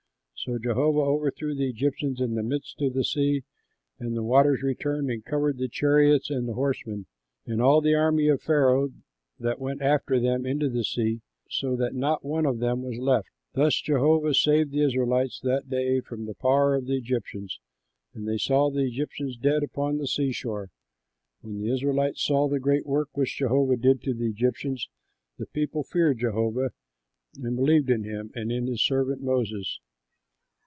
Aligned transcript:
So 0.43 0.57
Jehovah 0.57 1.01
overthrew 1.01 1.53
the 1.53 1.69
Egyptians 1.69 2.19
in 2.19 2.33
the 2.33 2.41
midst 2.41 2.81
of 2.81 2.95
the 2.95 3.03
sea, 3.03 3.43
and 3.99 4.17
the 4.17 4.23
waters 4.23 4.63
returned 4.63 5.11
and 5.11 5.23
covered 5.23 5.59
the 5.59 5.67
chariots 5.67 6.31
and 6.31 6.47
the 6.47 6.55
horsemen, 6.55 7.05
and 7.45 7.61
all 7.61 7.79
the 7.79 7.93
army 7.93 8.27
of 8.27 8.41
Pharaoh 8.41 8.89
that 9.39 9.59
went 9.59 9.83
after 9.83 10.19
them 10.19 10.47
into 10.47 10.67
the 10.67 10.83
sea, 10.83 11.21
so 11.47 11.75
that 11.75 11.93
not 11.93 12.25
one 12.25 12.47
of 12.47 12.57
them 12.57 12.81
was 12.81 12.97
left. 12.97 13.27
Thus 13.53 13.75
Jehovah 13.81 14.33
saved 14.33 14.71
the 14.71 14.81
Israelites 14.81 15.39
that 15.41 15.69
day 15.69 15.99
from 16.01 16.25
the 16.25 16.33
power 16.33 16.73
of 16.73 16.87
the 16.87 16.97
Egyptians; 16.97 17.59
and 18.15 18.27
they 18.27 18.39
saw 18.39 18.71
the 18.71 18.87
Egyptians 18.87 19.37
dead 19.37 19.61
upon 19.61 19.99
the 19.99 20.07
seashore. 20.07 20.71
When 21.41 21.59
the 21.61 21.71
Israelites 21.71 22.23
saw 22.23 22.47
the 22.47 22.59
great 22.59 22.87
work 22.87 23.09
which 23.13 23.37
Jehovah 23.37 23.77
did 23.77 24.01
to 24.01 24.13
the 24.15 24.31
Egyptians, 24.31 24.89
the 25.37 25.45
people 25.45 25.83
feared 25.83 26.17
Jehovah 26.17 26.71
and 27.37 27.55
believed 27.55 27.91
in 27.91 28.05
him 28.05 28.31
and 28.33 28.51
in 28.51 28.65
his 28.65 28.83
servant 28.83 29.21
Moses. 29.21 29.79